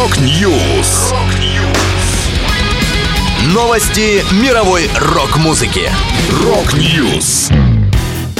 [0.00, 1.12] Rock News.
[3.52, 5.90] Новости мировой рок-музыки.
[6.42, 7.50] Rock News.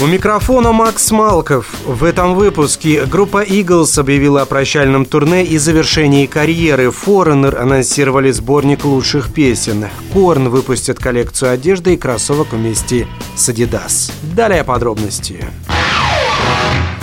[0.00, 1.66] У микрофона Макс Малков.
[1.84, 6.86] В этом выпуске группа Eagles объявила о прощальном турне и завершении карьеры.
[6.86, 9.86] Foreigner анонсировали сборник лучших песен.
[10.14, 13.06] Korn выпустят коллекцию одежды и кроссовок вместе
[13.36, 14.10] с Adidas.
[14.34, 15.44] Далее подробности.
[15.66, 16.99] Подробности.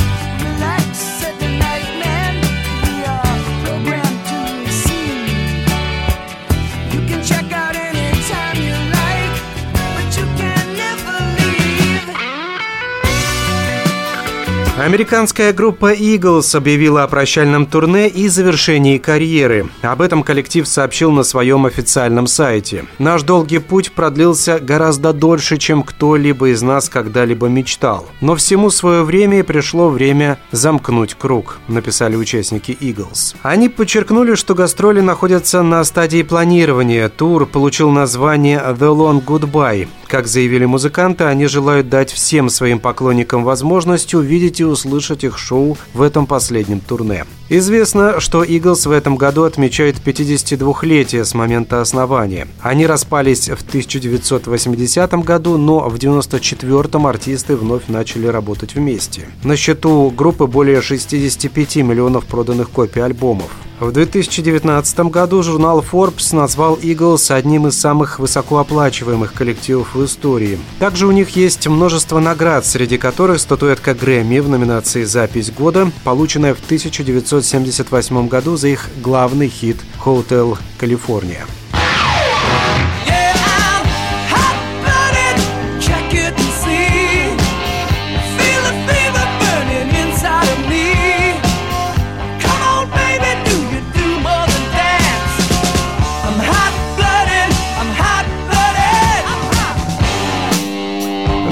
[14.77, 19.69] Американская группа Eagles объявила о прощальном турне и завершении карьеры.
[19.81, 22.85] Об этом коллектив сообщил на своем официальном сайте.
[22.99, 28.07] «Наш долгий путь продлился гораздо дольше, чем кто-либо из нас когда-либо мечтал.
[28.21, 33.35] Но всему свое время и пришло время замкнуть круг», написали участники Eagles.
[33.41, 37.09] Они подчеркнули, что гастроли находятся на стадии планирования.
[37.09, 39.87] Тур получил название «The Long Goodbye».
[40.07, 45.77] Как заявили музыканты, они желают дать всем своим поклонникам возможность увидеть и услышать их шоу
[45.93, 47.25] в этом последнем турне.
[47.49, 52.47] Известно, что Eagles в этом году отмечают 52-летие с момента основания.
[52.61, 59.27] Они распались в 1980 году, но в 1994 артисты вновь начали работать вместе.
[59.43, 63.49] На счету группы более 65 миллионов проданных копий альбомов.
[63.79, 70.57] В 2019 году журнал Forbes назвал Eagles одним из самых высокооплачиваемых коллективов в истории.
[70.79, 76.55] Также у них есть множество наград, среди которых статуэтка Грэмми в номинации «Запись года», полученная
[76.55, 81.45] в 1978 году за их главный хит «Hotel California».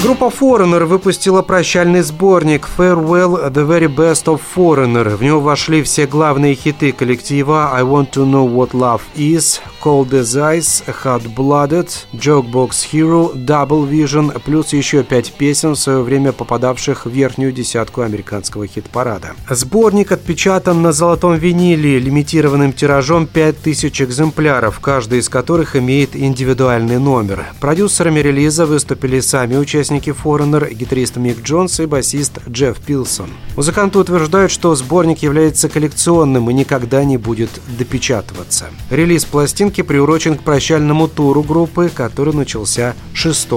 [0.06, 5.16] Группа Foreigner выпустила прощальный сборник Farewell The Very Best of Foreigner.
[5.16, 10.14] В него вошли все главные хиты коллектива I Want to Know What Love Is, Cold
[10.14, 16.32] as Ice, Hot Blooded, Jokebox Hero, Double Vision, плюс еще пять песен, в свое время
[16.32, 19.36] попадавших в верхнюю десятку американского хит-парада.
[19.48, 27.46] Сборник отпечатан на золотом виниле лимитированным тиражом 5000 экземпляров, каждый из которых имеет индивидуальный номер.
[27.60, 33.30] Продюсерами релиза выступили сами участники Foreigner, гитарист Мик Джонс и басист Джефф Пилсон.
[33.56, 38.66] Музыканты утверждают, что сборник является коллекционным и никогда не будет допечатываться.
[38.90, 43.48] Релиз пластинки приурочен к прощальному туру группы, который начался 6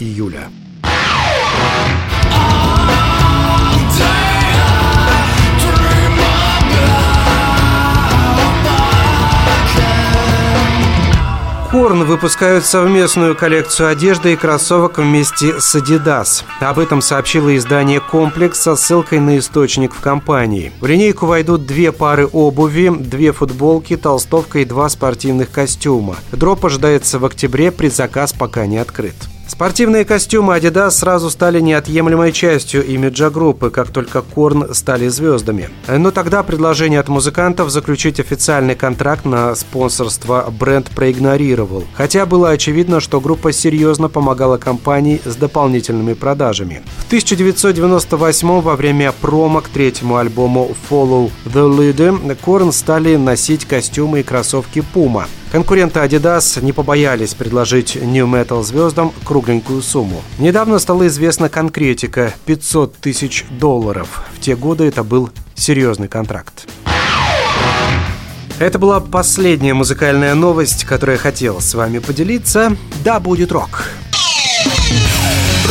[0.00, 0.48] июля.
[11.78, 16.42] Корн выпускают совместную коллекцию одежды и кроссовок вместе с Adidas.
[16.58, 20.72] Об этом сообщило издание «Комплекс» со ссылкой на источник в компании.
[20.80, 26.16] В линейку войдут две пары обуви, две футболки, толстовка и два спортивных костюма.
[26.32, 29.14] Дроп ожидается в октябре, предзаказ пока не открыт.
[29.48, 35.70] Спортивные костюмы Adidas сразу стали неотъемлемой частью имиджа группы, как только Корн стали звездами.
[35.88, 41.84] Но тогда предложение от музыкантов заключить официальный контракт на спонсорство бренд проигнорировал.
[41.94, 46.82] Хотя было очевидно, что группа серьезно помогала компании с дополнительными продажами.
[46.98, 54.20] В 1998 во время промо к третьему альбому Follow the Leader Корн стали носить костюмы
[54.20, 55.24] и кроссовки Puma.
[55.50, 60.22] Конкуренты Adidas не побоялись предложить nu metal звездам кругленькую сумму.
[60.38, 64.24] Недавно стала известна конкретика– 500 тысяч долларов.
[64.36, 66.68] В те годы это был серьезный контракт.
[68.58, 72.76] Это была последняя музыкальная новость, которую я хотел с вами поделиться.
[73.02, 73.84] Да, будет рок.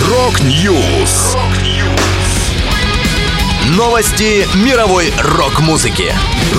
[0.09, 1.35] Rock News.
[3.75, 6.13] Новости мировой рок-музыки.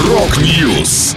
[0.06, 1.16] Рок-Ньюс.